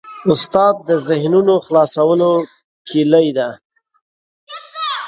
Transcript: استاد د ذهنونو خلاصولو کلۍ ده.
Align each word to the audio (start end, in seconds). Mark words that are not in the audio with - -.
استاد 0.31 0.75
د 0.89 0.89
ذهنونو 1.07 1.53
خلاصولو 1.65 2.31
کلۍ 2.89 3.27
ده. 3.37 3.49